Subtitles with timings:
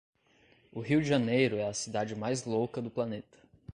[0.71, 3.37] o rio de janeiro é a cidade mais louca do planeta